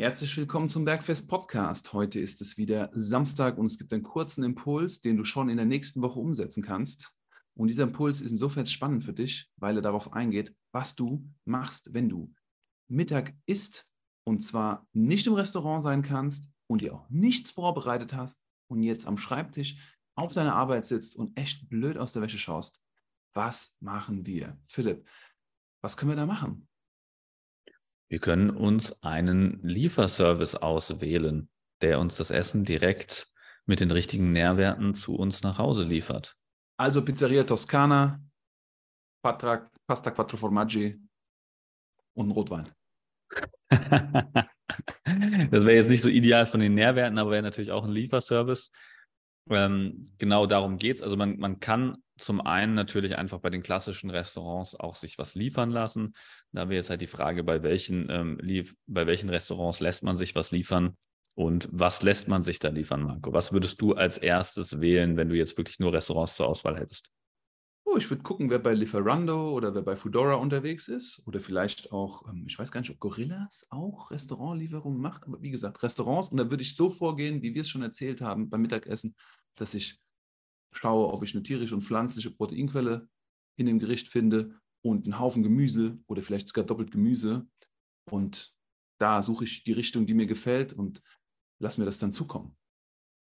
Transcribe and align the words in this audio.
Herzlich 0.00 0.34
willkommen 0.38 0.70
zum 0.70 0.86
Bergfest 0.86 1.28
Podcast. 1.28 1.92
Heute 1.92 2.20
ist 2.20 2.40
es 2.40 2.56
wieder 2.56 2.90
Samstag 2.94 3.58
und 3.58 3.66
es 3.66 3.76
gibt 3.76 3.92
einen 3.92 4.02
kurzen 4.02 4.42
Impuls, 4.44 5.02
den 5.02 5.18
du 5.18 5.24
schon 5.24 5.50
in 5.50 5.58
der 5.58 5.66
nächsten 5.66 6.00
Woche 6.00 6.18
umsetzen 6.18 6.62
kannst. 6.62 7.14
Und 7.52 7.68
dieser 7.68 7.82
Impuls 7.82 8.22
ist 8.22 8.30
insofern 8.30 8.64
spannend 8.64 9.04
für 9.04 9.12
dich, 9.12 9.50
weil 9.56 9.76
er 9.76 9.82
darauf 9.82 10.14
eingeht, 10.14 10.56
was 10.72 10.96
du 10.96 11.28
machst, 11.44 11.92
wenn 11.92 12.08
du 12.08 12.32
Mittag 12.88 13.34
isst 13.44 13.86
und 14.24 14.40
zwar 14.40 14.88
nicht 14.94 15.26
im 15.26 15.34
Restaurant 15.34 15.82
sein 15.82 16.00
kannst 16.00 16.50
und 16.66 16.80
dir 16.80 16.94
auch 16.94 17.10
nichts 17.10 17.50
vorbereitet 17.50 18.14
hast 18.14 18.42
und 18.68 18.82
jetzt 18.82 19.06
am 19.06 19.18
Schreibtisch 19.18 19.76
auf 20.14 20.32
deiner 20.32 20.54
Arbeit 20.54 20.86
sitzt 20.86 21.14
und 21.14 21.38
echt 21.38 21.68
blöd 21.68 21.98
aus 21.98 22.14
der 22.14 22.22
Wäsche 22.22 22.38
schaust. 22.38 22.80
Was 23.34 23.76
machen 23.80 24.24
wir? 24.24 24.58
Philipp, 24.66 25.06
was 25.82 25.98
können 25.98 26.12
wir 26.12 26.16
da 26.16 26.24
machen? 26.24 26.69
Wir 28.10 28.18
können 28.18 28.50
uns 28.50 29.02
einen 29.04 29.60
Lieferservice 29.62 30.56
auswählen, 30.56 31.48
der 31.80 32.00
uns 32.00 32.16
das 32.16 32.32
Essen 32.32 32.64
direkt 32.64 33.32
mit 33.66 33.78
den 33.78 33.92
richtigen 33.92 34.32
Nährwerten 34.32 34.94
zu 34.94 35.14
uns 35.14 35.44
nach 35.44 35.58
Hause 35.58 35.84
liefert. 35.84 36.36
Also 36.76 37.04
Pizzeria 37.04 37.44
Toscana, 37.44 38.20
Patra, 39.22 39.70
Pasta 39.86 40.10
Quattro 40.10 40.36
Formaggi 40.36 41.00
und 42.14 42.28
ein 42.28 42.32
Rotwein. 42.32 42.68
das 43.70 45.64
wäre 45.64 45.74
jetzt 45.74 45.90
nicht 45.90 46.02
so 46.02 46.08
ideal 46.08 46.46
von 46.46 46.58
den 46.58 46.74
Nährwerten, 46.74 47.16
aber 47.16 47.30
wäre 47.30 47.42
natürlich 47.42 47.70
auch 47.70 47.84
ein 47.84 47.92
Lieferservice. 47.92 48.72
Ähm, 49.50 50.02
genau 50.18 50.46
darum 50.46 50.78
geht 50.78 50.96
es. 50.96 51.02
Also 51.02 51.16
man, 51.16 51.38
man 51.38 51.60
kann 51.60 52.02
zum 52.20 52.40
einen 52.40 52.74
natürlich 52.74 53.18
einfach 53.18 53.38
bei 53.40 53.50
den 53.50 53.62
klassischen 53.62 54.10
Restaurants 54.10 54.74
auch 54.74 54.94
sich 54.94 55.18
was 55.18 55.34
liefern 55.34 55.70
lassen. 55.70 56.14
Da 56.52 56.68
wäre 56.68 56.76
jetzt 56.76 56.90
halt 56.90 57.00
die 57.00 57.06
Frage, 57.06 57.44
bei 57.44 57.62
welchen, 57.62 58.08
ähm, 58.10 58.38
bei 58.86 59.06
welchen 59.06 59.28
Restaurants 59.28 59.80
lässt 59.80 60.02
man 60.02 60.16
sich 60.16 60.34
was 60.34 60.50
liefern 60.50 60.96
und 61.34 61.68
was 61.72 62.02
lässt 62.02 62.28
man 62.28 62.42
sich 62.42 62.58
da 62.58 62.68
liefern, 62.68 63.02
Marco? 63.02 63.32
Was 63.32 63.52
würdest 63.52 63.80
du 63.80 63.94
als 63.94 64.18
erstes 64.18 64.80
wählen, 64.80 65.16
wenn 65.16 65.28
du 65.28 65.36
jetzt 65.36 65.56
wirklich 65.56 65.78
nur 65.78 65.92
Restaurants 65.92 66.36
zur 66.36 66.46
Auswahl 66.46 66.78
hättest? 66.78 67.10
Oh, 67.84 67.96
ich 67.96 68.08
würde 68.10 68.22
gucken, 68.22 68.50
wer 68.50 68.58
bei 68.58 68.74
Lieferando 68.74 69.50
oder 69.52 69.74
wer 69.74 69.82
bei 69.82 69.96
Foodora 69.96 70.34
unterwegs 70.34 70.86
ist. 70.86 71.22
Oder 71.26 71.40
vielleicht 71.40 71.90
auch, 71.92 72.28
ähm, 72.28 72.44
ich 72.46 72.58
weiß 72.58 72.70
gar 72.70 72.80
nicht, 72.80 72.90
ob 72.90 73.00
Gorillas 73.00 73.66
auch 73.70 74.10
Restaurantlieferungen 74.10 75.00
macht. 75.00 75.24
Aber 75.24 75.40
wie 75.42 75.50
gesagt, 75.50 75.82
Restaurants. 75.82 76.28
Und 76.28 76.36
da 76.36 76.50
würde 76.50 76.62
ich 76.62 76.76
so 76.76 76.88
vorgehen, 76.90 77.42
wie 77.42 77.54
wir 77.54 77.62
es 77.62 77.68
schon 77.68 77.82
erzählt 77.82 78.20
haben 78.20 78.48
beim 78.48 78.62
Mittagessen, 78.62 79.16
dass 79.56 79.74
ich 79.74 79.98
schaue, 80.72 81.12
ob 81.12 81.22
ich 81.22 81.34
eine 81.34 81.42
tierische 81.42 81.74
und 81.74 81.82
pflanzliche 81.82 82.30
Proteinquelle 82.30 83.08
in 83.56 83.66
dem 83.66 83.78
Gericht 83.78 84.08
finde 84.08 84.60
und 84.82 85.04
einen 85.04 85.18
Haufen 85.18 85.42
Gemüse 85.42 85.98
oder 86.06 86.22
vielleicht 86.22 86.48
sogar 86.48 86.64
doppelt 86.64 86.90
Gemüse. 86.90 87.46
Und 88.10 88.56
da 88.98 89.22
suche 89.22 89.44
ich 89.44 89.64
die 89.64 89.72
Richtung, 89.72 90.06
die 90.06 90.14
mir 90.14 90.26
gefällt 90.26 90.72
und 90.72 91.02
lasse 91.60 91.80
mir 91.80 91.86
das 91.86 91.98
dann 91.98 92.12
zukommen. 92.12 92.56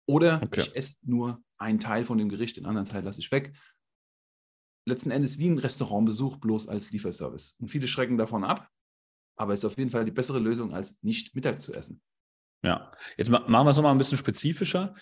Oder 0.08 0.42
okay. 0.44 0.62
ich 0.62 0.76
esse 0.76 0.98
nur 1.04 1.44
einen 1.58 1.80
Teil 1.80 2.04
von 2.04 2.18
dem 2.18 2.30
Gericht, 2.30 2.58
den 2.58 2.66
anderen 2.66 2.88
Teil 2.88 3.04
lasse 3.04 3.20
ich 3.20 3.32
weg. 3.32 3.56
Letzten 4.88 5.12
Endes 5.12 5.38
wie 5.38 5.50
ein 5.50 5.60
Restaurantbesuch, 5.60 6.38
bloß 6.38 6.68
als 6.68 6.92
Lieferservice. 6.92 7.56
Und 7.60 7.68
viele 7.68 7.88
schrecken 7.88 8.18
davon 8.18 8.44
ab, 8.44 8.70
aber 9.36 9.54
es 9.54 9.60
ist 9.60 9.66
auf 9.66 9.78
jeden 9.78 9.92
Fall 9.92 10.06
die 10.06 10.12
bessere 10.12 10.40
Lösung, 10.40 10.74
als 10.74 10.98
nicht 11.04 11.36
Mittag 11.36 11.62
zu 11.62 11.74
essen. 11.74 12.02
Ja, 12.64 12.92
jetzt 13.18 13.30
machen 13.30 13.52
wir 13.52 13.70
es 13.70 13.76
nochmal 13.76 13.94
ein 13.94 13.98
bisschen 13.98 14.18
spezifischer. 14.18 14.96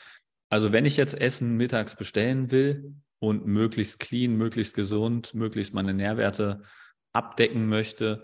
Also 0.49 0.71
wenn 0.71 0.85
ich 0.85 0.97
jetzt 0.97 1.19
Essen 1.19 1.57
mittags 1.57 1.95
bestellen 1.95 2.51
will 2.51 2.95
und 3.19 3.45
möglichst 3.45 3.99
clean, 3.99 4.37
möglichst 4.37 4.73
gesund, 4.73 5.33
möglichst 5.33 5.73
meine 5.73 5.93
Nährwerte 5.93 6.63
abdecken 7.13 7.67
möchte 7.67 8.23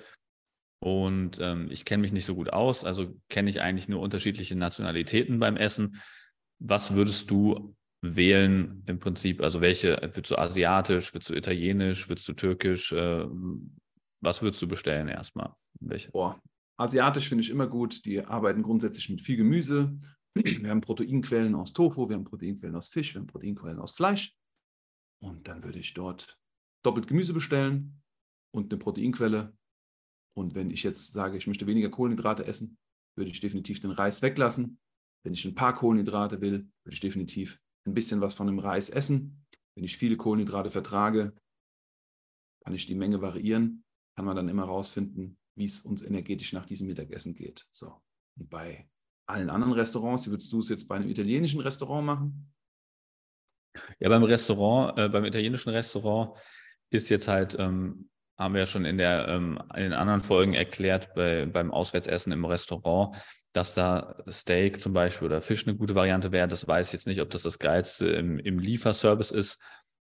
und 0.80 1.40
ähm, 1.42 1.70
ich 1.72 1.86
kenne 1.86 2.02
mich 2.02 2.12
nicht 2.12 2.26
so 2.26 2.36
gut 2.36 2.52
aus, 2.52 2.84
also 2.84 3.20
kenne 3.30 3.50
ich 3.50 3.62
eigentlich 3.62 3.90
nur 3.90 4.02
unterschiedliche 4.02 4.56
Nationalitäten 4.56 5.40
beim 5.40 5.58
Essen, 5.58 6.02
was 6.60 6.94
würdest 6.94 7.30
du 7.32 7.76
wählen 8.02 8.84
im 8.86 9.00
Prinzip? 9.00 9.42
Also 9.42 9.62
welche, 9.62 9.98
würdest 10.02 10.32
du 10.32 10.38
asiatisch, 10.38 11.14
würdest 11.14 11.30
du 11.30 11.36
italienisch, 11.36 12.10
würdest 12.10 12.28
du 12.28 12.34
türkisch? 12.34 12.92
Äh, 12.92 13.26
was 14.22 14.42
würdest 14.42 14.62
du 14.62 14.68
bestellen 14.68 15.08
erstmal? 15.08 15.54
Welche? 15.80 16.12
Boah, 16.12 16.40
asiatisch 16.78 17.30
finde 17.30 17.44
ich 17.44 17.50
immer 17.50 17.68
gut. 17.68 18.06
Die 18.06 18.22
arbeiten 18.22 18.64
grundsätzlich 18.64 19.10
mit 19.10 19.22
viel 19.22 19.38
Gemüse, 19.38 19.98
wir 20.36 20.70
haben 20.70 20.82
Proteinquellen 20.82 21.56
aus 21.56 21.74
Tofu, 21.74 22.10
wir 22.10 22.16
haben 22.16 22.24
Proteinquellen 22.24 22.76
aus 22.76 22.90
Fisch, 22.90 23.14
wir 23.14 23.22
haben 23.22 23.28
Proteinquellen 23.28 23.80
aus 23.80 23.92
Fleisch. 23.92 24.36
Und 25.22 25.48
dann 25.48 25.64
würde 25.64 25.80
ich 25.80 25.94
dort 25.94 26.40
doppelt 26.84 27.08
Gemüse 27.08 27.34
bestellen 27.34 28.02
und 28.54 28.72
eine 28.72 28.80
Proteinquelle. 28.80 29.56
Und 30.36 30.56
wenn 30.56 30.72
ich 30.72 30.84
jetzt 30.84 31.14
sage, 31.14 31.38
ich 31.38 31.48
möchte 31.48 31.68
weniger 31.68 31.90
Kohlenhydrate 31.90 32.46
essen, 32.46 32.78
würde 33.16 33.32
ich 33.32 33.40
definitiv 33.40 33.80
den 33.80 33.92
Reis 33.92 34.22
weglassen. 34.22 34.80
Wenn 35.24 35.34
ich 35.34 35.46
ein 35.46 35.56
paar 35.56 35.76
Kohlenhydrate 35.76 36.42
will, 36.42 36.70
würde 36.84 36.94
ich 36.94 37.00
definitiv 37.00 37.60
ein 37.86 37.94
bisschen 37.94 38.22
was 38.22 38.34
von 38.34 38.48
dem 38.48 38.60
Reis 38.60 38.90
essen. 38.90 39.46
Wenn 39.76 39.84
ich 39.84 39.98
viele 39.98 40.18
Kohlenhydrate 40.18 40.70
vertrage, 40.70 41.36
kann 42.64 42.74
ich 42.74 42.86
die 42.86 42.96
Menge 42.96 43.22
variieren, 43.22 43.84
kann 44.16 44.26
man 44.26 44.36
dann 44.36 44.50
immer 44.50 44.64
rausfinden, 44.64 45.38
wie 45.56 45.66
es 45.66 45.82
uns 45.82 46.02
energetisch 46.02 46.54
nach 46.54 46.66
diesem 46.66 46.88
Mittagessen 46.88 47.36
geht. 47.36 47.68
So. 47.72 48.02
Und 48.38 48.50
bei 48.50 48.90
allen 49.26 49.50
anderen 49.50 49.74
Restaurants? 49.74 50.26
Wie 50.26 50.32
würdest 50.32 50.52
du 50.52 50.60
es 50.60 50.70
jetzt 50.70 50.88
bei 50.88 50.96
einem 50.96 51.10
italienischen 51.10 51.62
Restaurant 51.62 52.06
machen? 52.06 52.54
Ja, 54.00 54.10
beim 54.10 54.24
Restaurant, 54.24 54.98
äh, 54.98 55.10
beim 55.10 55.26
italienischen 55.26 55.70
Restaurant 55.70 56.38
ist 56.90 57.10
jetzt 57.10 57.28
halt, 57.28 57.56
ähm, 57.58 58.10
haben 58.38 58.54
wir 58.54 58.62
ja 58.62 58.66
schon 58.66 58.86
in, 58.86 58.98
der, 58.98 59.28
ähm, 59.28 59.60
in 59.76 59.84
den 59.84 59.94
anderen 59.94 60.22
Folgen 60.22 60.54
erklärt, 60.54 61.14
bei, 61.16 61.46
beim 61.46 61.72
Auswärtsessen 61.72 62.32
im 62.32 62.46
Restaurant, 62.46 63.18
dass 63.52 63.74
da 63.74 64.16
Steak 64.30 64.82
zum 64.82 64.94
Beispiel 64.94 65.28
oder 65.28 65.42
Fisch 65.42 65.68
eine 65.68 65.78
gute 65.78 65.96
Variante 65.96 66.32
wäre. 66.32 66.48
Das 66.48 66.68
weiß 66.68 66.88
ich 66.88 66.94
jetzt 66.94 67.08
nicht, 67.08 67.22
ob 67.22 67.30
das 67.30 67.44
das 67.44 67.60
Geilste 67.60 68.08
im, 68.08 68.40
im 68.40 68.60
Lieferservice 68.60 69.32
ist. 69.32 69.60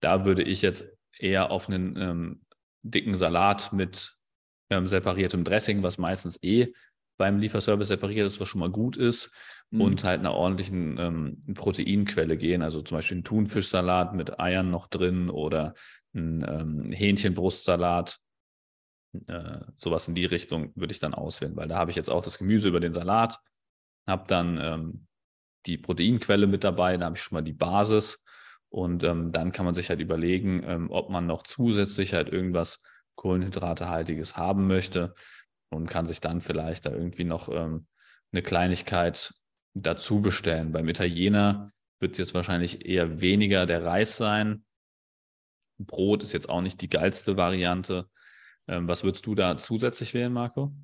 Da 0.00 0.24
würde 0.24 0.42
ich 0.42 0.62
jetzt 0.62 0.84
eher 1.18 1.50
auf 1.50 1.68
einen 1.68 1.96
ähm, 1.96 2.42
dicken 2.82 3.16
Salat 3.16 3.72
mit 3.72 4.16
ähm, 4.70 4.86
separiertem 4.86 5.44
Dressing, 5.44 5.82
was 5.82 5.98
meistens 5.98 6.42
eh 6.42 6.72
beim 7.16 7.38
Lieferservice 7.38 7.88
separiert 7.88 8.26
ist, 8.26 8.40
was 8.40 8.48
schon 8.48 8.60
mal 8.60 8.70
gut 8.70 8.96
ist, 8.96 9.30
mhm. 9.70 9.80
und 9.80 10.04
halt 10.04 10.20
einer 10.20 10.34
ordentlichen 10.34 10.98
ähm, 10.98 11.54
Proteinquelle 11.54 12.36
gehen. 12.36 12.62
Also 12.62 12.82
zum 12.82 12.98
Beispiel 12.98 13.18
ein 13.18 13.24
Thunfischsalat 13.24 14.14
mit 14.14 14.40
Eiern 14.40 14.70
noch 14.70 14.86
drin 14.86 15.30
oder 15.30 15.74
ein 16.14 16.44
ähm, 16.48 16.92
Hähnchenbrustsalat. 16.92 18.18
Äh, 19.26 19.60
sowas 19.78 20.08
in 20.08 20.14
die 20.14 20.24
Richtung 20.24 20.72
würde 20.74 20.92
ich 20.92 20.98
dann 20.98 21.14
auswählen, 21.14 21.56
weil 21.56 21.68
da 21.68 21.76
habe 21.76 21.90
ich 21.90 21.96
jetzt 21.96 22.10
auch 22.10 22.22
das 22.22 22.38
Gemüse 22.38 22.68
über 22.68 22.80
den 22.80 22.92
Salat, 22.92 23.38
habe 24.08 24.24
dann 24.26 24.58
ähm, 24.60 25.06
die 25.66 25.78
Proteinquelle 25.78 26.46
mit 26.46 26.64
dabei, 26.64 26.96
da 26.96 27.06
habe 27.06 27.16
ich 27.16 27.22
schon 27.22 27.36
mal 27.36 27.42
die 27.42 27.52
Basis. 27.52 28.20
Und 28.70 29.04
ähm, 29.04 29.30
dann 29.30 29.52
kann 29.52 29.64
man 29.64 29.74
sich 29.74 29.88
halt 29.88 30.00
überlegen, 30.00 30.64
ähm, 30.66 30.90
ob 30.90 31.08
man 31.08 31.28
noch 31.28 31.44
zusätzlich 31.44 32.12
halt 32.12 32.28
irgendwas 32.28 32.80
Kohlenhydratehaltiges 33.14 34.36
haben 34.36 34.66
möchte 34.66 35.14
und 35.70 35.88
kann 35.88 36.06
sich 36.06 36.20
dann 36.20 36.40
vielleicht 36.40 36.86
da 36.86 36.92
irgendwie 36.92 37.24
noch 37.24 37.48
ähm, 37.48 37.86
eine 38.32 38.42
Kleinigkeit 38.42 39.34
dazu 39.74 40.20
bestellen. 40.20 40.72
Beim 40.72 40.88
Italiener 40.88 41.72
wird 42.00 42.12
es 42.12 42.18
jetzt 42.18 42.34
wahrscheinlich 42.34 42.86
eher 42.86 43.20
weniger 43.20 43.66
der 43.66 43.84
Reis 43.84 44.16
sein. 44.16 44.64
Brot 45.78 46.22
ist 46.22 46.32
jetzt 46.32 46.48
auch 46.48 46.60
nicht 46.60 46.80
die 46.80 46.88
geilste 46.88 47.36
Variante. 47.36 48.08
Ähm, 48.68 48.88
was 48.88 49.04
würdest 49.04 49.26
du 49.26 49.34
da 49.34 49.56
zusätzlich 49.58 50.14
wählen, 50.14 50.32
Marco? 50.32 50.74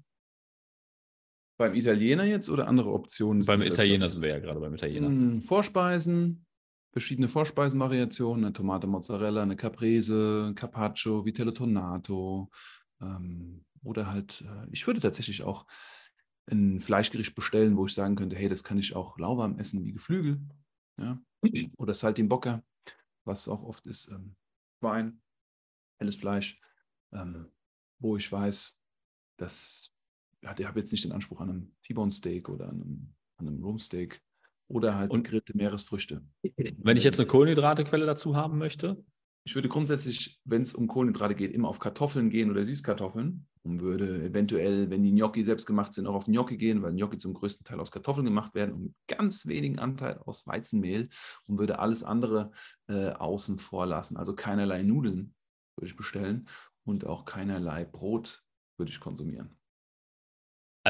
Beim 1.59 1.75
Italiener 1.75 2.25
jetzt 2.25 2.49
oder 2.49 2.67
andere 2.69 2.91
Optionen? 2.91 3.45
Beim 3.45 3.63
Italiener 3.63 4.09
sind 4.09 4.23
wir 4.23 4.31
ja 4.31 4.39
gerade 4.39 4.61
beim 4.61 4.75
Italiener. 4.75 5.09
Hm, 5.09 5.43
Vorspeisen, 5.43 6.47
verschiedene 6.93 7.29
Vorspeisenvariationen, 7.29 8.47
eine 8.47 8.53
Tomate 8.53 8.87
Mozzarella, 8.87 9.43
eine 9.43 9.57
Caprese, 9.57 10.47
ein 10.49 10.55
Carpaccio, 10.55 11.25
Vitello 11.25 11.53
Tonato, 11.53 12.51
ähm, 13.01 13.65
oder 13.83 14.11
halt, 14.11 14.43
äh, 14.43 14.67
ich 14.71 14.87
würde 14.87 15.01
tatsächlich 15.01 15.43
auch 15.43 15.67
ein 16.51 16.81
Fleischgericht 16.81 17.35
bestellen, 17.35 17.77
wo 17.77 17.87
ich 17.87 17.95
sagen 17.95 18.17
könnte, 18.17 18.37
hey, 18.37 18.49
das 18.49 18.65
kann 18.65 18.79
ich 18.79 18.95
auch 18.95 19.19
lauwarm 19.19 19.59
essen 19.59 19.85
wie 19.85 19.93
Geflügel. 19.93 20.41
Ja? 20.99 21.21
Oder 21.77 21.95
Saltimbocca, 21.95 22.63
was 23.25 23.49
auch 23.49 23.63
oft 23.63 23.87
ist, 23.87 24.09
ähm, 24.09 24.37
Wein, 24.81 25.21
helles 25.99 26.17
Fleisch, 26.17 26.61
ähm, 27.13 27.51
wo 27.99 28.17
ich 28.17 28.31
weiß, 28.31 28.79
dass, 29.37 29.95
ja, 30.43 30.55
der 30.55 30.69
hat 30.69 30.77
jetzt 30.77 30.93
nicht 30.93 31.05
den 31.05 31.13
Anspruch 31.13 31.41
an 31.41 31.51
einem 31.51 31.77
T-Bone 31.83 32.11
Steak 32.11 32.49
oder 32.49 32.69
an 32.69 32.83
einem, 32.83 33.15
an 33.37 33.49
einem 33.49 33.63
Rumsteak 33.63 34.23
oder 34.69 34.97
halt 34.97 35.11
und 35.11 35.25
gegrillte 35.25 35.57
Meeresfrüchte. 35.57 36.25
Wenn 36.57 36.97
ich 36.97 37.05
jetzt 37.05 37.19
eine 37.19 37.27
Kohlenhydratequelle 37.27 38.07
dazu 38.07 38.37
haben 38.37 38.59
möchte? 38.59 39.03
Ich 39.45 39.55
würde 39.55 39.69
grundsätzlich, 39.69 40.41
wenn 40.45 40.63
es 40.63 40.75
um 40.75 40.87
Kohlenhydrate 40.87 41.35
geht, 41.35 41.53
immer 41.53 41.69
auf 41.69 41.79
Kartoffeln 41.79 42.29
gehen 42.31 42.51
oder 42.51 42.65
Süßkartoffeln 42.67 43.47
und 43.63 43.81
würde 43.81 44.23
eventuell, 44.25 44.91
wenn 44.91 45.03
die 45.03 45.13
Gnocchi 45.13 45.45
selbst 45.45 45.67
gemacht 45.67 45.95
sind, 45.95 46.07
auch 46.07 46.15
auf 46.15 46.27
Gnocchi 46.27 46.57
gehen, 46.57 46.83
weil 46.83 46.93
Gnocchi 46.93 47.19
zum 47.19 47.35
größten 47.35 47.65
Teil 47.65 47.81
aus 47.81 47.91
Kartoffeln 47.91 48.27
gemacht 48.27 48.55
werden 48.55 48.75
und 48.75 48.83
mit 48.83 48.95
ganz 49.07 49.47
wenigen 49.47 49.79
Anteil 49.79 50.19
aus 50.19 50.47
Weizenmehl 50.47 51.09
und 51.47 51.59
würde 51.59 51.79
alles 51.79 52.05
andere 52.05 52.53
äh, 52.89 53.11
außen 53.11 53.59
vor 53.59 53.87
lassen. 53.87 54.17
Also 54.17 54.35
keinerlei 54.35 54.83
Nudeln 54.83 55.35
würde 55.77 55.89
ich 55.89 55.97
bestellen 55.97 56.47
und 56.85 57.07
auch 57.07 57.25
keinerlei 57.25 57.85
Brot 57.85 58.43
würde 58.77 58.91
ich 58.91 59.01
konsumieren. 59.01 59.60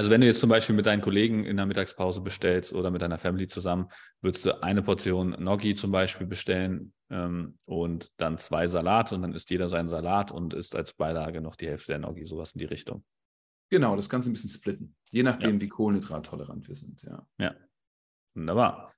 Also 0.00 0.08
wenn 0.08 0.22
du 0.22 0.26
jetzt 0.26 0.40
zum 0.40 0.48
Beispiel 0.48 0.74
mit 0.74 0.86
deinen 0.86 1.02
Kollegen 1.02 1.44
in 1.44 1.58
der 1.58 1.66
Mittagspause 1.66 2.22
bestellst 2.22 2.72
oder 2.72 2.90
mit 2.90 3.02
deiner 3.02 3.18
Family 3.18 3.48
zusammen, 3.48 3.88
würdest 4.22 4.46
du 4.46 4.62
eine 4.62 4.80
Portion 4.80 5.32
Gnocchi 5.32 5.74
zum 5.74 5.92
Beispiel 5.92 6.26
bestellen 6.26 6.94
ähm, 7.10 7.58
und 7.66 8.10
dann 8.16 8.38
zwei 8.38 8.66
Salat 8.66 9.12
und 9.12 9.20
dann 9.20 9.34
isst 9.34 9.50
jeder 9.50 9.68
seinen 9.68 9.90
Salat 9.90 10.32
und 10.32 10.54
isst 10.54 10.74
als 10.74 10.94
Beilage 10.94 11.42
noch 11.42 11.54
die 11.54 11.68
Hälfte 11.68 11.88
der 11.88 11.98
Gnocchi, 11.98 12.24
sowas 12.24 12.52
in 12.52 12.60
die 12.60 12.64
Richtung. 12.64 13.04
Genau, 13.68 13.94
das 13.94 14.08
Ganze 14.08 14.30
ein 14.30 14.32
bisschen 14.32 14.48
splitten, 14.48 14.96
je 15.12 15.22
nachdem, 15.22 15.56
ja. 15.56 15.60
wie 15.60 15.68
kohlenhydrattolerant 15.68 16.66
wir 16.66 16.74
sind. 16.74 17.02
Ja, 17.02 17.26
ja. 17.38 17.54
wunderbar. 18.34 18.94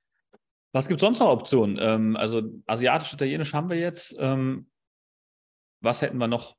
Was 0.70 0.86
gibt 0.86 1.00
es 1.00 1.04
sonst 1.04 1.18
noch 1.18 1.30
Optionen? 1.30 1.78
Ähm, 1.80 2.14
also 2.14 2.62
asiatisch, 2.66 3.12
italienisch 3.12 3.54
haben 3.54 3.70
wir 3.70 3.76
jetzt. 3.76 4.14
Ähm, 4.20 4.70
was 5.80 6.00
hätten 6.00 6.18
wir 6.18 6.28
noch? 6.28 6.56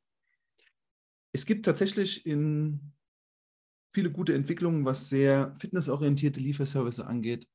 Es 1.31 1.45
gibt 1.45 1.65
tatsächlich 1.65 2.25
in 2.25 2.93
viele 3.93 4.11
gute 4.11 4.33
Entwicklungen, 4.33 4.85
was 4.85 5.09
sehr 5.09 5.55
fitnessorientierte 5.59 6.39
Lieferservice 6.39 6.99
angeht. 6.99 7.47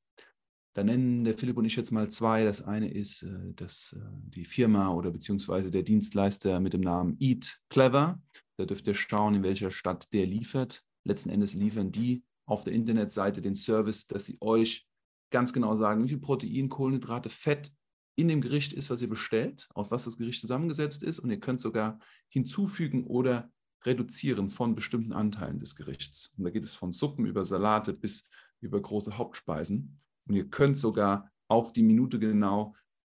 Da 0.75 0.85
nennen 0.85 1.25
der 1.25 1.37
Philipp 1.37 1.57
und 1.57 1.65
ich 1.65 1.75
jetzt 1.75 1.91
mal 1.91 2.09
zwei. 2.09 2.45
Das 2.45 2.63
eine 2.63 2.89
ist, 2.89 3.25
äh, 3.25 3.53
dass 3.55 3.97
äh, 3.99 4.01
die 4.29 4.45
Firma 4.45 4.93
oder 4.93 5.11
beziehungsweise 5.11 5.73
der 5.73 5.83
Dienstleister 5.83 6.61
mit 6.61 6.73
dem 6.73 6.83
Namen 6.83 7.17
Eat 7.19 7.61
Clever. 7.69 8.23
Da 8.57 8.65
dürft 8.65 8.87
ihr 8.87 8.95
schauen, 8.95 9.35
in 9.35 9.43
welcher 9.43 9.73
Stadt 9.73 10.13
der 10.13 10.27
liefert. 10.27 10.85
Letzten 11.05 11.31
Endes 11.31 11.55
liefern 11.55 11.91
die 11.91 12.23
auf 12.47 12.63
der 12.65 12.75
Internetseite 12.75 13.43
den 13.43 13.57
Service, 13.57 14.07
dass 14.07 14.27
sie 14.27 14.39
euch 14.41 14.87
ganz 15.31 15.53
genau 15.53 15.75
sagen, 15.75 16.05
wie 16.05 16.09
viel 16.09 16.19
Protein, 16.19 16.69
Kohlenhydrate, 16.69 17.29
Fett 17.29 17.73
in 18.17 18.29
dem 18.29 18.41
Gericht 18.41 18.73
ist, 18.73 18.89
was 18.89 19.03
ihr 19.03 19.09
bestellt, 19.09 19.69
aus 19.75 19.91
was 19.91 20.05
das 20.05 20.17
Gericht 20.17 20.41
zusammengesetzt 20.41 21.03
ist. 21.03 21.19
Und 21.19 21.31
ihr 21.31 21.41
könnt 21.41 21.61
sogar 21.61 21.99
hinzufügen 22.29 23.05
oder 23.05 23.51
reduzieren 23.85 24.51
von 24.51 24.75
bestimmten 24.75 25.13
Anteilen 25.13 25.61
des 25.61 25.77
Gerichts. 25.77 26.35
Und 26.37 26.45
da 26.45 26.51
geht 26.51 26.65
es 26.65 26.75
von 26.75 26.93
Suppen 26.93 27.27
über 27.27 27.45
Salate 27.45 27.93
bis 27.93 28.29
über 28.61 28.81
große 28.81 29.17
Hauptspeisen. 29.19 30.01
Und 30.27 30.35
ihr 30.35 30.49
könnt 30.49 30.79
sogar 30.79 31.31
auf 31.49 31.73
die 31.73 31.83
Minute 31.83 32.19
genau 32.19 32.75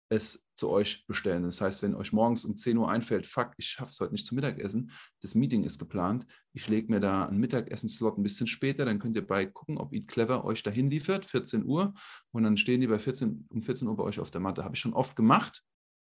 es 0.10 0.48
zu 0.56 0.70
euch 0.70 1.06
bestellen. 1.08 1.44
Das 1.44 1.62
heißt, 1.62 1.84
wenn 1.84 1.96
euch 1.96 2.12
morgens 2.12 2.44
um 2.44 2.58
10 2.58 2.78
Uhr 2.78 2.90
einfällt, 2.90 3.28
fuck, 3.28 3.54
ich 3.58 3.68
schaffe 3.68 3.92
es 3.92 4.00
heute 4.00 4.12
nicht 4.12 4.26
zum 4.26 4.36
Mittagessen, 4.36 4.92
das 5.22 5.36
Meeting 5.36 5.64
ist 5.64 5.78
geplant, 5.78 6.26
ich 6.52 6.68
lege 6.68 6.92
mir 6.92 7.00
da 7.00 7.26
einen 7.26 7.40
Mittagessen-Slot 7.40 8.18
ein 8.18 8.24
bisschen 8.24 8.48
später, 8.48 8.86
dann 8.86 9.00
könnt 9.00 9.16
ihr 9.16 9.26
bei 9.26 9.46
gucken, 9.46 9.78
ob 9.78 9.94
Eat 9.94 10.08
Clever 10.08 10.44
euch 10.44 10.64
dahin 10.64 10.90
liefert, 10.90 11.26
14 11.26 11.64
Uhr, 11.64 11.94
und 12.32 12.44
dann 12.44 12.58
stehen 12.58 12.82
die 12.82 12.88
bei 12.88 13.00
14, 13.00 13.48
um 13.50 13.62
14 13.62 13.88
Uhr 13.88 13.96
bei 13.96 14.04
euch 14.04 14.20
auf 14.20 14.32
der 14.32 14.42
Matte. 14.42 14.64
Habe 14.64 14.76
ich 14.76 14.82
schon 14.82 14.94
oft 14.94 15.16
gemacht, 15.16 15.64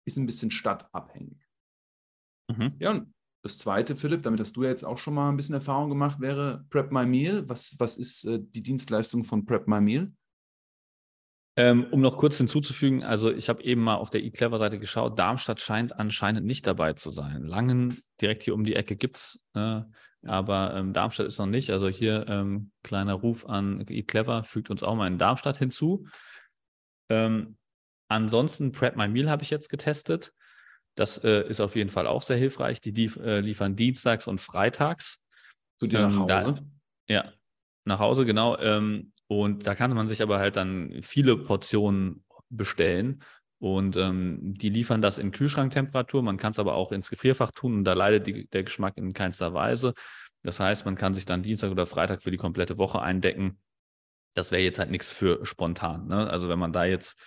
ist 0.05 0.17
ein 0.17 0.25
bisschen 0.25 0.51
stadtabhängig. 0.51 1.47
Mhm. 2.49 2.73
Ja, 2.79 2.91
und 2.91 3.13
das 3.43 3.57
zweite, 3.57 3.95
Philipp, 3.95 4.23
damit 4.23 4.39
hast 4.39 4.55
du 4.55 4.63
ja 4.63 4.69
jetzt 4.69 4.83
auch 4.83 4.97
schon 4.97 5.15
mal 5.15 5.29
ein 5.29 5.37
bisschen 5.37 5.55
Erfahrung 5.55 5.89
gemacht, 5.89 6.19
wäre 6.19 6.65
Prep 6.69 6.91
My 6.91 7.05
Meal. 7.05 7.47
Was, 7.49 7.75
was 7.79 7.97
ist 7.97 8.25
äh, 8.25 8.39
die 8.39 8.61
Dienstleistung 8.61 9.23
von 9.23 9.45
Prep 9.45 9.67
My 9.67 9.81
Meal? 9.81 10.11
Ähm, 11.57 11.87
um 11.91 11.99
noch 11.99 12.17
kurz 12.17 12.37
hinzuzufügen, 12.37 13.03
also 13.03 13.31
ich 13.31 13.49
habe 13.49 13.61
eben 13.63 13.81
mal 13.81 13.95
auf 13.95 14.09
der 14.09 14.23
eClever-Seite 14.23 14.79
geschaut, 14.79 15.19
Darmstadt 15.19 15.59
scheint 15.59 15.99
anscheinend 15.99 16.45
nicht 16.45 16.65
dabei 16.65 16.93
zu 16.93 17.09
sein. 17.09 17.43
Langen 17.43 18.01
direkt 18.21 18.43
hier 18.43 18.55
um 18.55 18.63
die 18.63 18.75
Ecke 18.75 18.95
gibt 18.95 19.17
es, 19.17 19.45
äh, 19.53 19.81
aber 20.23 20.75
ähm, 20.75 20.93
Darmstadt 20.93 21.27
ist 21.27 21.39
noch 21.39 21.47
nicht. 21.47 21.71
Also 21.71 21.89
hier 21.89 22.25
ähm, 22.29 22.71
kleiner 22.83 23.15
Ruf 23.15 23.45
an 23.47 23.81
eClever, 23.81 24.43
fügt 24.43 24.69
uns 24.69 24.81
auch 24.81 24.95
mal 24.95 25.07
in 25.07 25.17
Darmstadt 25.17 25.57
hinzu. 25.57 26.07
Ähm, 27.09 27.57
ansonsten 28.07 28.71
Prep 28.71 28.95
My 28.95 29.09
Meal 29.09 29.29
habe 29.29 29.43
ich 29.43 29.49
jetzt 29.49 29.69
getestet. 29.69 30.31
Das 30.95 31.17
äh, 31.23 31.47
ist 31.47 31.61
auf 31.61 31.75
jeden 31.75 31.89
Fall 31.89 32.07
auch 32.07 32.21
sehr 32.21 32.37
hilfreich. 32.37 32.81
Die 32.81 32.91
lief, 32.91 33.17
äh, 33.17 33.39
liefern 33.39 33.75
dienstags 33.75 34.27
und 34.27 34.41
freitags. 34.41 35.23
Zu 35.79 35.87
dir 35.87 36.01
nach 36.01 36.13
ähm, 36.13 36.19
Hause? 36.19 36.53
Da, 37.07 37.13
ja, 37.13 37.33
nach 37.85 37.99
Hause, 37.99 38.25
genau. 38.25 38.57
Ähm, 38.59 39.13
und 39.27 39.65
da 39.65 39.75
kann 39.75 39.93
man 39.93 40.07
sich 40.07 40.21
aber 40.21 40.39
halt 40.39 40.57
dann 40.57 41.01
viele 41.01 41.37
Portionen 41.37 42.23
bestellen. 42.49 43.23
Und 43.59 43.95
ähm, 43.95 44.55
die 44.55 44.69
liefern 44.69 45.01
das 45.01 45.17
in 45.17 45.31
Kühlschranktemperatur. 45.31 46.23
Man 46.23 46.37
kann 46.37 46.51
es 46.51 46.59
aber 46.59 46.73
auch 46.73 46.91
ins 46.91 47.09
Gefrierfach 47.09 47.51
tun 47.51 47.75
und 47.75 47.83
da 47.83 47.93
leidet 47.93 48.27
die, 48.27 48.47
der 48.47 48.63
Geschmack 48.63 48.97
in 48.97 49.13
keinster 49.13 49.53
Weise. 49.53 49.93
Das 50.41 50.59
heißt, 50.59 50.85
man 50.85 50.95
kann 50.95 51.13
sich 51.13 51.25
dann 51.25 51.43
Dienstag 51.43 51.71
oder 51.71 51.85
Freitag 51.85 52.23
für 52.23 52.31
die 52.31 52.37
komplette 52.37 52.77
Woche 52.77 53.01
eindecken. 53.01 53.59
Das 54.33 54.51
wäre 54.51 54.63
jetzt 54.63 54.79
halt 54.79 54.89
nichts 54.89 55.11
für 55.11 55.45
spontan. 55.45 56.07
Ne? 56.07 56.27
Also 56.27 56.49
wenn 56.49 56.57
man 56.57 56.73
da 56.73 56.85
jetzt 56.85 57.19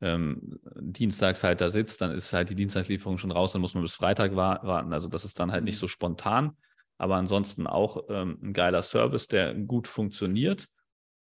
ähm, 0.00 0.58
dienstags 0.80 1.44
halt 1.44 1.60
da 1.60 1.68
sitzt, 1.68 2.00
dann 2.00 2.12
ist 2.12 2.32
halt 2.32 2.50
die 2.50 2.54
Dienstagslieferung 2.54 3.18
schon 3.18 3.32
raus, 3.32 3.52
dann 3.52 3.60
muss 3.60 3.74
man 3.74 3.82
bis 3.82 3.94
Freitag 3.94 4.34
warten. 4.34 4.92
Also 4.92 5.08
das 5.08 5.24
ist 5.24 5.38
dann 5.38 5.52
halt 5.52 5.64
nicht 5.64 5.76
mhm. 5.76 5.80
so 5.80 5.88
spontan, 5.88 6.56
aber 6.98 7.16
ansonsten 7.16 7.66
auch 7.66 8.04
ähm, 8.08 8.38
ein 8.42 8.52
geiler 8.52 8.82
Service, 8.82 9.28
der 9.28 9.54
gut 9.54 9.88
funktioniert. 9.88 10.68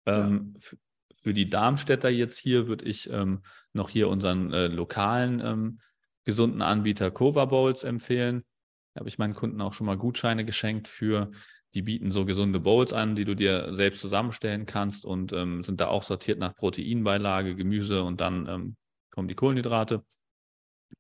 Ähm, 0.07 0.57
ja. 0.61 0.79
Für 1.15 1.33
die 1.33 1.51
Darmstädter 1.51 2.11
jetzt 2.11 2.39
hier 2.39 2.69
würde 2.69 2.85
ich 2.85 3.11
ähm, 3.11 3.43
noch 3.73 3.89
hier 3.89 4.09
unseren 4.09 4.53
äh, 4.53 4.69
lokalen 4.69 5.41
ähm, 5.45 5.81
gesunden 6.25 6.63
Anbieter 6.63 7.11
Cova 7.11 7.47
Bowls 7.47 7.85
empfehlen. 7.85 8.45
Da 8.95 9.01
habe 9.01 9.09
ich 9.09 9.19
meinen 9.19 9.35
Kunden 9.35 9.61
auch 9.61 9.73
schon 9.73 9.87
mal 9.87 9.97
Gutscheine 9.97 10.45
geschenkt 10.45 10.89
für. 10.89 11.31
Die 11.79 11.83
bieten 11.83 12.11
so 12.11 12.25
gesunde 12.25 12.59
Bowls 12.59 12.93
an, 12.93 13.15
die 13.15 13.25
du 13.25 13.37
dir 13.37 13.73
selbst 13.73 14.01
zusammenstellen 14.01 14.67
kannst 14.67 15.07
und 15.07 15.33
ähm, 15.33 15.63
sind 15.63 15.81
da 15.81 15.87
auch 15.87 16.03
sortiert 16.03 16.41
nach 16.41 16.57
Proteinbeilage, 16.57 17.55
Gemüse 17.55 18.03
und 18.03 18.21
dann 18.21 18.49
ähm, 18.49 18.77
kommen 19.13 19.29
die 19.29 19.37
Kohlenhydrate. 19.37 20.05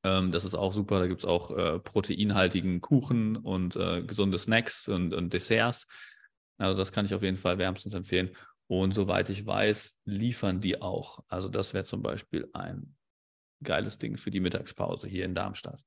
Ähm, 0.05 0.31
das 0.31 0.45
ist 0.45 0.55
auch 0.55 0.73
super. 0.73 1.01
Da 1.01 1.09
gibt 1.09 1.23
es 1.23 1.25
auch 1.25 1.51
äh, 1.51 1.81
proteinhaltigen 1.81 2.81
Kuchen 2.81 3.35
und 3.35 3.75
äh, 3.75 4.05
gesunde 4.05 4.39
Snacks 4.39 4.87
und, 4.87 5.13
und 5.15 5.33
Desserts. 5.33 5.89
Also 6.59 6.79
das 6.79 6.93
kann 6.93 7.07
ich 7.07 7.13
auf 7.13 7.25
jeden 7.25 7.39
Fall 7.39 7.59
wärmstens 7.59 7.95
empfehlen. 7.95 8.31
Und 8.69 8.95
soweit 8.95 9.31
ich 9.31 9.45
weiß, 9.45 9.97
liefern 10.05 10.61
die 10.61 10.81
auch. 10.81 11.25
Also 11.27 11.49
das 11.49 11.75
wäre 11.75 11.87
zum 11.87 12.03
Beispiel 12.03 12.49
ein 12.53 12.95
geiles 13.65 13.99
Ding 13.99 14.17
für 14.17 14.31
die 14.31 14.39
Mittagspause 14.39 15.09
hier 15.09 15.25
in 15.25 15.35
Darmstadt. 15.35 15.83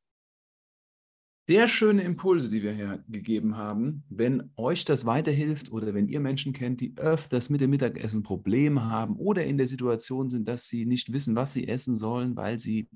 Sehr 1.48 1.68
schöne 1.68 2.04
Impulse, 2.04 2.50
die 2.50 2.64
wir 2.64 2.72
hier 2.72 3.04
gegeben 3.10 3.58
haben. 3.58 4.04
Wenn 4.10 4.52
euch 4.56 4.86
das 4.86 5.06
weiterhilft 5.06 5.72
oder 5.72 5.94
wenn 5.94 6.08
ihr 6.08 6.20
Menschen 6.20 6.54
kennt, 6.54 6.80
die 6.80 6.94
öfters 6.98 7.50
mit 7.50 7.62
dem 7.62 7.72
Mittagessen 7.72 8.24
Probleme 8.24 8.86
haben 8.86 9.18
oder 9.18 9.44
in 9.44 9.58
der 9.58 9.68
Situation 9.68 10.30
sind, 10.30 10.48
dass 10.48 10.68
sie 10.68 10.86
nicht 10.86 11.12
wissen, 11.12 11.36
was 11.36 11.54
sie 11.54 11.68
essen 11.68 11.96
sollen, 11.96 12.36
weil 12.36 12.60
sie 12.60 12.88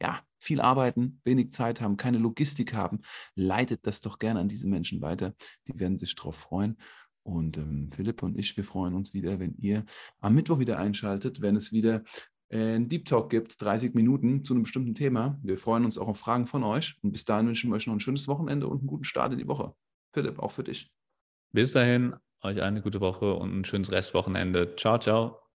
ja, 0.00 0.20
viel 0.38 0.60
arbeiten, 0.60 1.20
wenig 1.24 1.52
Zeit 1.52 1.80
haben, 1.80 1.96
keine 1.96 2.18
Logistik 2.18 2.74
haben, 2.74 3.00
leitet 3.34 3.86
das 3.86 4.02
doch 4.02 4.18
gerne 4.18 4.40
an 4.40 4.48
diese 4.48 4.68
Menschen 4.68 5.00
weiter. 5.00 5.34
Die 5.66 5.78
werden 5.78 5.98
sich 5.98 6.14
darauf 6.14 6.36
freuen. 6.36 6.76
Und 7.22 7.56
ähm, 7.56 7.90
Philipp 7.92 8.22
und 8.22 8.38
ich, 8.38 8.56
wir 8.56 8.64
freuen 8.64 8.94
uns 8.94 9.12
wieder, 9.12 9.40
wenn 9.40 9.56
ihr 9.56 9.84
am 10.20 10.34
Mittwoch 10.34 10.60
wieder 10.60 10.78
einschaltet, 10.78 11.40
wenn 11.40 11.56
es 11.56 11.72
wieder 11.72 12.04
einen 12.50 12.88
Deep 12.88 13.06
Talk 13.06 13.30
gibt, 13.30 13.60
30 13.60 13.94
Minuten 13.94 14.44
zu 14.44 14.54
einem 14.54 14.62
bestimmten 14.62 14.94
Thema. 14.94 15.38
Wir 15.42 15.58
freuen 15.58 15.84
uns 15.84 15.98
auch 15.98 16.08
auf 16.08 16.18
Fragen 16.18 16.46
von 16.46 16.62
euch. 16.62 16.96
Und 17.02 17.12
bis 17.12 17.24
dahin 17.24 17.46
wünschen 17.46 17.70
wir 17.70 17.76
euch 17.76 17.86
noch 17.86 17.94
ein 17.94 18.00
schönes 18.00 18.28
Wochenende 18.28 18.66
und 18.68 18.78
einen 18.78 18.86
guten 18.86 19.04
Start 19.04 19.32
in 19.32 19.38
die 19.38 19.48
Woche. 19.48 19.74
Philipp, 20.12 20.38
auch 20.38 20.52
für 20.52 20.64
dich. 20.64 20.90
Bis 21.52 21.72
dahin, 21.72 22.14
euch 22.42 22.62
eine 22.62 22.82
gute 22.82 23.00
Woche 23.00 23.34
und 23.34 23.58
ein 23.58 23.64
schönes 23.64 23.90
Restwochenende. 23.90 24.76
Ciao, 24.76 24.98
ciao. 24.98 25.45